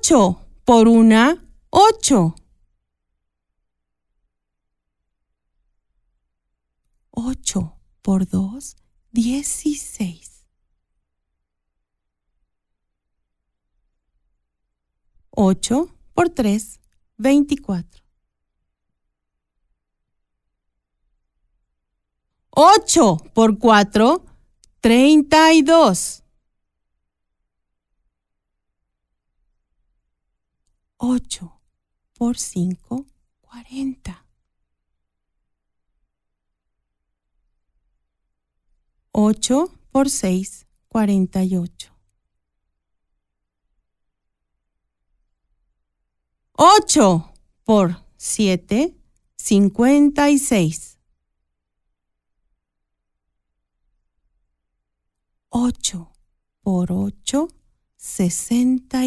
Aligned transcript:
Ocho 0.00 0.46
por 0.64 0.88
una, 0.88 1.46
ocho. 1.68 2.34
Ocho 7.10 7.76
por 8.00 8.26
dos, 8.26 8.78
dieciséis. 9.12 10.46
Ocho 15.28 15.94
por 16.14 16.30
tres, 16.30 16.80
veinticuatro. 17.18 18.02
Ocho 22.48 23.18
por 23.34 23.58
cuatro, 23.58 24.24
treinta 24.80 25.52
y 31.10 31.18
dos. 31.18 31.20
Ocho 31.20 31.60
por 32.14 32.38
cinco, 32.38 33.06
cuarenta. 33.40 34.26
Ocho 39.12 39.72
por 39.90 40.08
seis, 40.08 40.66
cuarenta 40.88 41.42
y 41.42 41.56
ocho. 41.56 41.92
Ocho 46.52 47.32
por 47.64 47.96
siete, 48.16 48.96
cincuenta 49.36 50.30
y 50.30 50.38
seis. 50.38 50.98
Ocho 55.48 56.12
por 56.62 56.92
ocho, 56.92 57.48
sesenta 57.96 59.06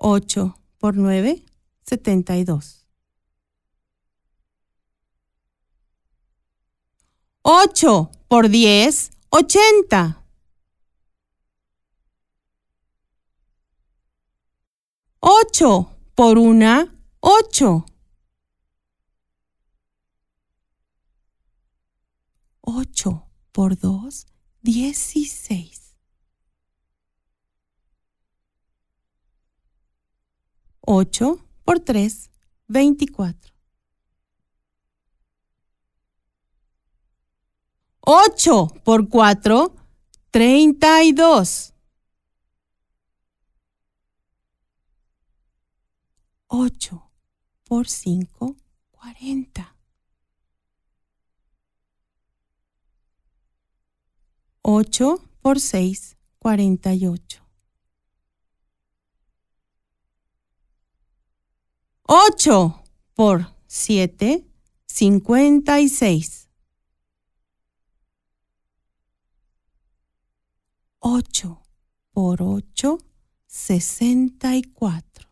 y 0.00 0.06
cuatro. 0.06 0.12
Ocho 0.12 0.56
por 0.78 0.96
nueve, 0.96 1.44
setenta 1.82 2.36
y 2.36 2.44
dos. 2.44 2.86
Ocho 7.42 8.10
por 8.28 8.48
diez, 8.48 9.10
ochenta. 9.30 10.24
Ocho 15.20 15.96
por 16.14 16.38
una, 16.38 16.94
ocho. 17.20 17.84
Ocho 22.62 23.26
por 23.52 23.76
dos, 23.78 24.26
dieciséis. 24.62 25.79
Ocho 30.82 31.46
por 31.64 31.80
tres, 31.80 32.30
veinticuatro. 32.66 33.54
Ocho 38.00 38.66
por 38.84 39.08
cuatro, 39.08 39.76
treinta 40.30 41.04
y 41.04 41.12
dos. 41.12 41.74
Ocho 46.48 47.12
por 47.64 47.88
cinco, 47.88 48.56
cuarenta. 48.90 49.76
Ocho 54.62 55.22
por 55.40 55.60
seis, 55.60 56.16
cuarenta 56.38 56.92
y 62.10 62.12
ocho. 62.12 62.26
Ocho 62.32 62.82
por 63.14 63.54
siete, 63.66 64.44
cincuenta 64.86 65.80
y 65.80 65.88
seis. 65.88 66.48
Ocho 70.98 71.62
por 72.12 72.42
ocho, 72.42 72.98
sesenta 73.46 74.56
y 74.56 74.62
cuatro. 74.62 75.28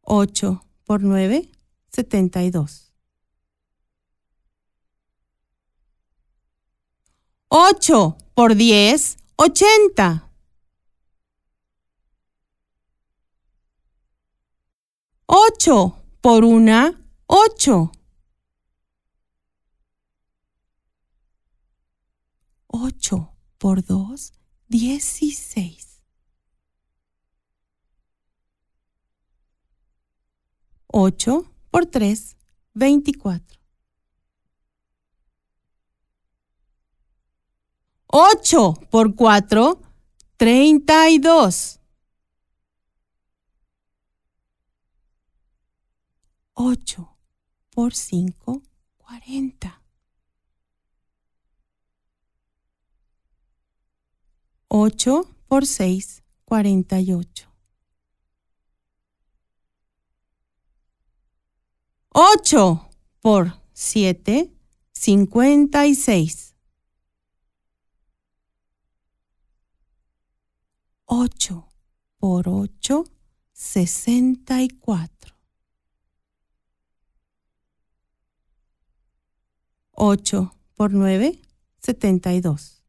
Ocho 0.00 0.64
por 0.84 1.02
nueve, 1.02 1.50
setenta 1.92 2.42
y 2.42 2.50
dos. 2.50 2.92
Ocho 7.48 8.16
por 8.34 8.56
diez, 8.56 9.16
ochenta. 9.36 10.25
Ocho 15.26 16.04
por 16.20 16.44
una, 16.44 17.04
ocho. 17.26 17.90
Ocho 22.68 23.32
por 23.58 23.84
dos, 23.84 24.32
dieciséis. 24.68 26.00
Ocho 30.86 31.52
por 31.70 31.86
tres, 31.86 32.36
veinticuatro. 32.72 33.60
Ocho 38.06 38.74
por 38.90 39.16
cuatro, 39.16 39.82
treinta 40.36 41.10
y 41.10 41.18
dos. 41.18 41.80
Ocho 46.58 47.18
por 47.68 47.94
cinco, 47.94 48.62
cuarenta. 48.96 49.82
Ocho 54.68 55.28
por 55.48 55.66
seis, 55.66 56.22
cuarenta 56.46 56.98
y 56.98 57.12
ocho. 57.12 57.52
Ocho 62.08 62.88
por 63.20 63.60
siete, 63.74 64.50
cincuenta 64.94 65.86
y 65.86 65.94
seis. 65.94 66.56
Ocho 71.04 71.68
por 72.16 72.48
ocho, 72.48 73.04
sesenta 73.52 74.62
y 79.96 80.02
cuatro. 80.02 80.08
Ocho 80.08 80.52
por 80.74 80.92
nueve, 80.92 81.40
setenta 81.78 82.32
y 82.34 82.40
dos. 82.40 82.82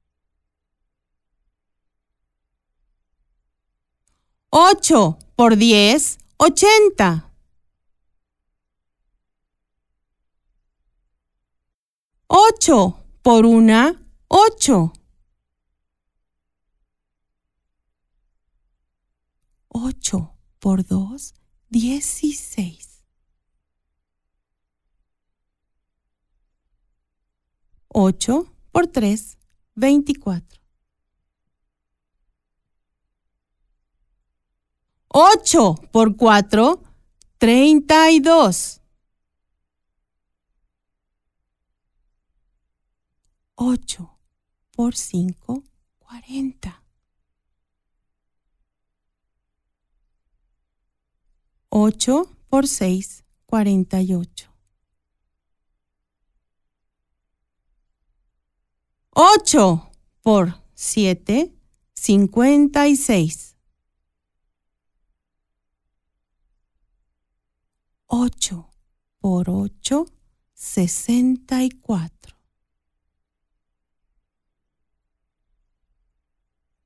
Ocho 4.50 5.18
por 5.36 5.56
diez, 5.56 6.18
ochenta. 6.38 7.32
Ocho 12.28 13.06
por 13.22 13.46
una, 13.46 14.06
ocho. 14.28 14.92
Ocho 19.70 20.34
por 20.60 20.86
dos, 20.86 21.36
dieciséis. 21.70 22.87
Ocho 28.00 28.54
por 28.72 28.86
tres, 28.86 29.40
veinticuatro. 29.74 30.62
Ocho 35.08 35.74
por 35.92 36.16
cuatro, 36.16 36.84
treinta 37.40 38.12
y 38.12 38.20
dos. 38.20 38.82
Ocho 43.56 44.20
por 44.76 44.96
cinco, 44.96 45.64
cuarenta. 45.98 46.84
Ocho 51.70 52.38
por 52.48 52.68
seis, 52.68 53.26
cuarenta 53.48 54.04
8 59.20 59.92
por 60.22 60.62
7, 60.76 61.52
56. 61.96 63.58
8 68.06 68.70
por 69.18 69.50
8, 69.50 70.06
64. 70.54 72.38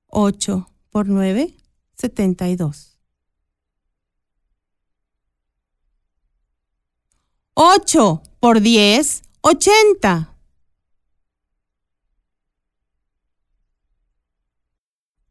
8 0.07 0.73
por 0.89 1.09
9, 1.09 1.57
72. 1.95 2.97
8 7.55 8.23
por 8.39 8.61
10, 8.61 9.21
80. 9.41 10.30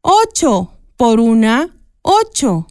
8 0.03 0.79
por 0.97 1.19
1, 1.19 1.69
8. 2.01 2.67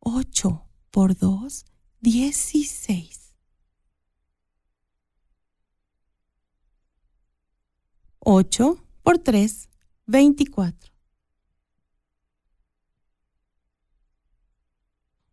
8 0.00 0.66
por 0.90 1.14
2, 1.14 1.64
16. 2.00 3.34
8 8.20 8.84
por 9.02 9.18
3, 9.18 9.68
24. 10.06 10.92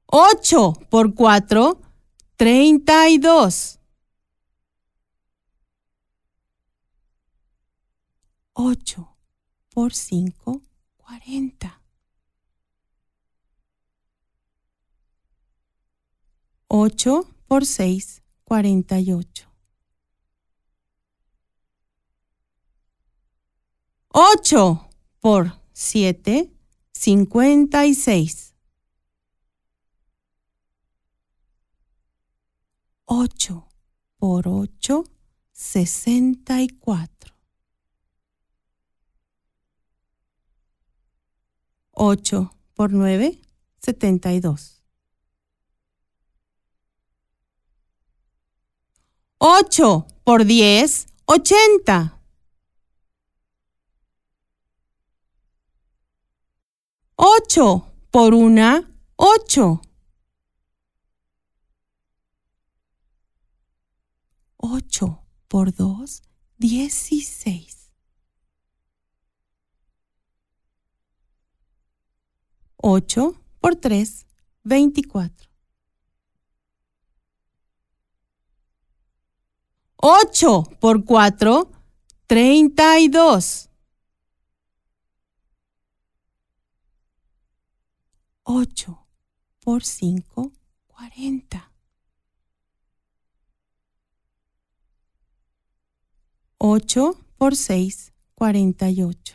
8 0.06 0.74
por 0.90 1.14
4, 1.16 1.82
32. 2.38 3.80
8 8.58 9.18
por 9.70 9.94
5, 9.94 10.62
40. 10.96 11.82
8 16.70 17.36
por 17.48 17.66
6, 17.66 18.24
48. 18.46 19.52
8 24.14 24.90
por 25.20 25.62
7, 25.74 26.50
56. 26.94 28.56
8 33.06 33.68
por 34.18 34.48
8, 34.48 35.04
64. 35.52 37.35
8 41.96 42.52
por 42.76 42.92
9, 42.92 43.42
72. 43.82 44.84
8 49.38 50.08
por 50.24 50.44
10, 50.46 51.08
80. 51.26 52.22
8 57.18 57.94
por 58.12 58.34
1, 58.34 58.86
8. 59.16 59.82
8 64.58 65.24
por 65.48 65.72
2, 65.72 66.24
16. 66.58 67.75
8 72.88 73.34
por 73.60 73.76
3, 73.78 74.28
24. 74.64 75.50
8 79.96 80.64
por 80.80 81.04
4, 81.04 81.72
32. 82.28 83.70
8 88.44 89.08
por 89.62 89.84
5, 89.84 90.52
40. 90.86 91.72
8 96.60 97.26
por 97.36 97.56
6, 97.56 98.14
48. 98.36 99.35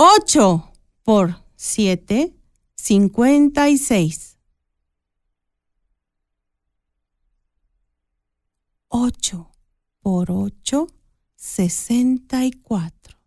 8 0.00 0.72
por 1.02 1.44
7, 1.56 2.32
56. 2.76 4.38
8 8.86 9.50
por 10.00 10.30
8, 10.30 10.86
64. 11.34 13.18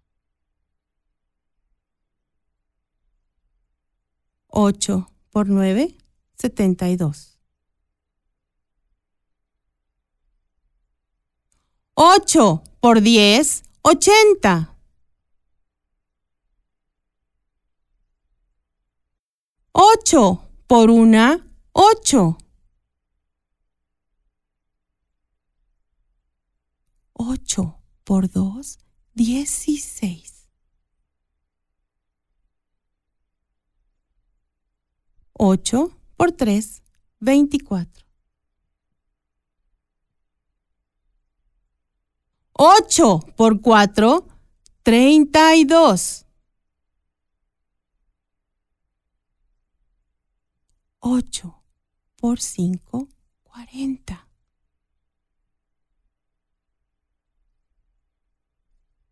8 4.47 5.11
por 5.29 5.49
9, 5.49 5.97
72. 6.37 7.37
8 11.95 12.63
por 12.79 13.01
10, 13.01 13.63
80. 13.81 14.80
8 19.73 20.49
por 20.67 20.89
1, 20.89 21.41
8. 21.71 22.37
8 27.13 27.79
por 28.03 28.27
2, 28.27 28.79
16. 29.13 30.49
8 35.33 35.97
por 36.17 36.31
3, 36.33 36.83
24. 37.19 38.05
8 42.53 43.19
por 43.37 43.61
4, 43.61 44.27
32. 44.83 46.25
8 51.03 51.63
por 52.15 52.39
5, 52.39 53.09
40. 53.43 54.27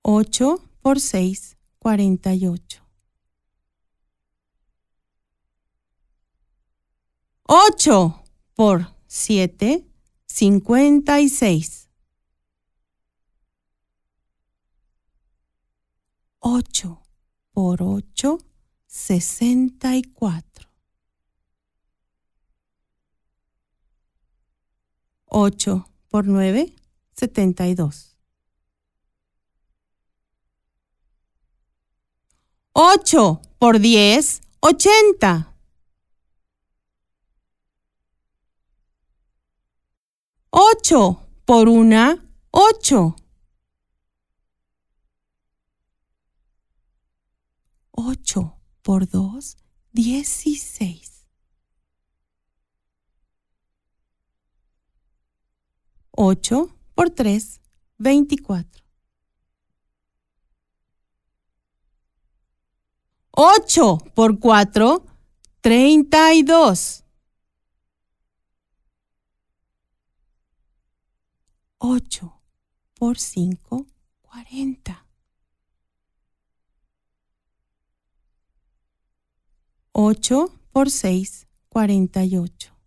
8 0.03 0.57
por 0.81 0.99
6, 0.99 1.57
48. 1.79 2.83
8 7.47 8.23
por 8.53 8.95
7, 9.07 9.87
56. 10.27 11.89
8 16.39 17.01
por 17.51 17.81
8, 17.81 18.37
64. 18.85 20.68
8 25.29 25.85
por 26.09 26.25
9, 26.25 26.75
72. 27.15 28.17
8 32.73 33.41
por 33.59 33.79
10, 33.79 34.41
80. 34.61 35.53
8 40.51 41.27
por 41.45 41.67
1, 41.67 42.19
8. 42.51 43.15
8 47.91 48.57
por 48.81 49.05
2, 49.07 49.57
16. 49.91 51.08
8 56.21 56.75
por 56.95 57.09
3, 57.11 57.61
24. 57.97 58.83
8 63.31 63.97
por 64.13 64.37
4, 64.37 65.05
32. 65.61 67.05
8 71.77 72.41
por 72.95 73.17
5, 73.17 73.87
40. 74.21 75.05
8 79.93 80.59
por 80.73 80.89
6, 80.89 81.47
48. 81.69 82.78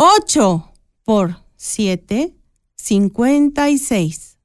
8 0.00 0.72
por 1.02 1.44
7, 1.56 2.32
56. 2.76 4.38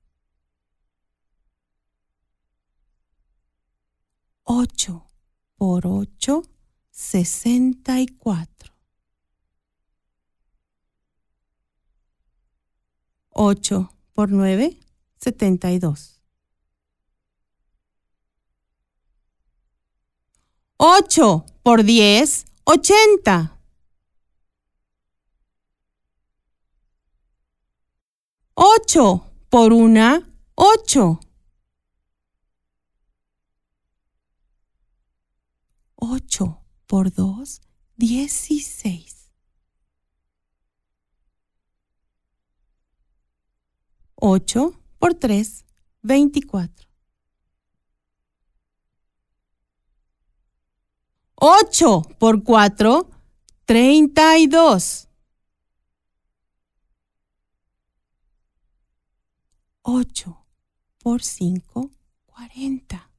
8 4.45 5.07
por 5.55 5.85
8, 5.85 6.41
64. 6.89 8.73
8 13.29 13.95
por 14.13 14.31
9, 14.31 14.79
72. 15.19 16.19
8 20.77 21.45
por 21.61 21.83
10, 21.83 22.45
80. 22.63 23.62
8 28.55 29.31
por 29.49 29.73
una, 29.73 30.31
8. 30.55 31.19
8 35.95 36.61
por 36.85 37.11
2, 37.11 37.61
16. 37.97 39.31
8 44.15 44.79
por 44.99 45.15
3, 45.15 45.65
24. 46.03 46.87
8 51.35 52.01
por 52.19 52.43
4, 52.43 53.09
32. 53.65 55.09
8 59.85 60.45
por 60.99 61.21
5, 61.21 61.91
40. 62.25 63.11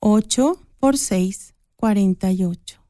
8 0.00 0.66
por 0.80 0.98
6, 0.98 1.54
48. 1.76 2.80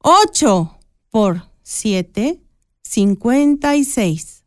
8 0.00 0.78
por 1.08 1.50
7, 1.62 2.42
56. 2.82 4.44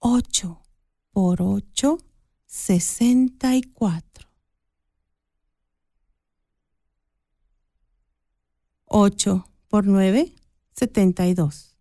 8 0.00 0.62
por 1.10 1.40
8, 1.40 1.98
64. 2.46 4.07
8 8.88 9.44
por 9.68 9.86
9, 9.86 10.34
72. 10.72 11.76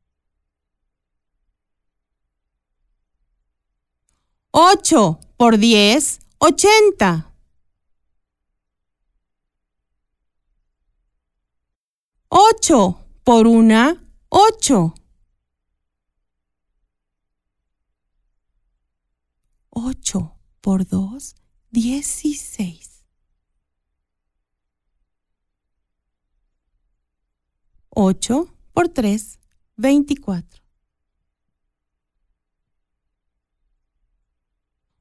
8 4.51 5.19
por 5.37 5.57
10, 5.57 6.19
80. 6.39 7.33
8 12.29 13.05
por 13.23 13.47
una, 13.47 14.03
8. 14.29 14.93
8 19.69 20.37
por 20.61 20.87
2, 20.87 21.35
16. 21.71 22.86
8 27.99 28.47
por 28.73 28.89
3, 28.89 29.39
24. 29.75 30.61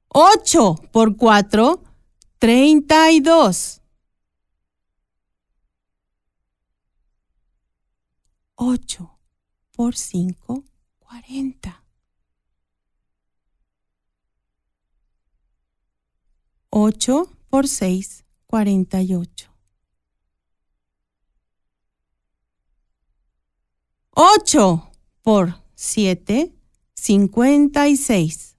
8 0.09 0.75
por 0.91 1.15
4, 1.15 1.83
32. 2.39 3.83
8 8.55 9.19
por 9.73 9.95
5, 9.95 10.65
40. 10.99 11.85
8 16.71 17.31
por 17.51 17.69
6, 17.69 18.25
48. 18.47 19.56
8 24.19 24.93
por 25.21 25.63
7, 25.75 26.51
56. 26.95 28.57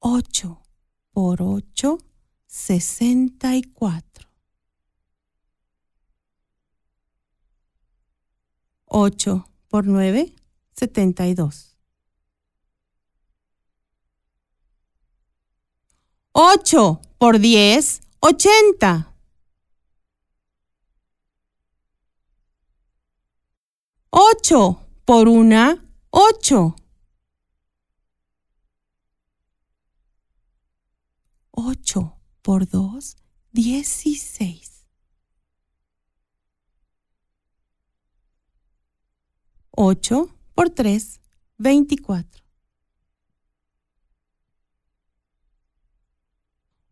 8 0.00 0.62
por 1.10 1.40
8, 1.40 1.98
64. 2.46 4.28
8 8.84 9.44
por 9.68 9.86
9, 9.86 10.34
72. 10.74 11.74
8 16.32 17.00
por 17.16 17.38
10, 17.38 18.00
80. 18.20 19.17
8 24.50 24.80
por 25.04 25.28
una, 25.28 25.84
8. 26.08 26.74
8 31.50 32.16
por 32.40 32.66
2, 32.66 33.16
16. 33.52 34.86
8 39.72 40.34
por 40.54 40.70
3, 40.70 41.20
24. 41.58 42.42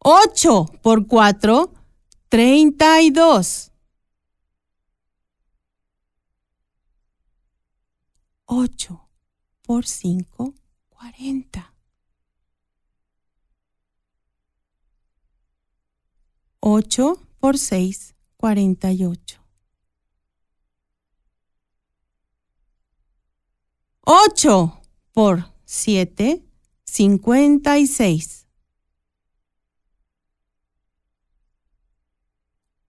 8 0.01 0.67
por 0.83 1.07
4, 1.07 1.73
32. 2.29 3.73
8 8.49 9.09
por 9.62 9.85
5, 9.85 10.55
40. 10.88 11.75
8 16.61 17.29
por 17.41 17.59
6, 17.59 18.15
48. 18.37 19.41
8 24.03 24.83
por 25.12 25.53
7, 25.65 26.45
56. 26.85 28.47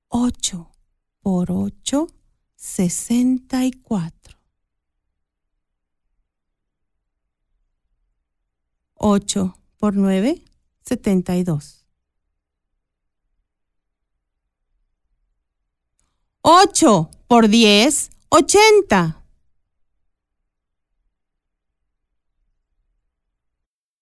8 0.10 0.72
por 1.22 1.52
8, 1.52 2.08
64. 2.56 4.37
8 8.98 9.58
por 9.78 9.96
9, 9.96 10.44
72. 10.86 11.86
8 16.42 17.10
por 17.28 17.48
10, 17.50 18.10
80. 18.30 19.17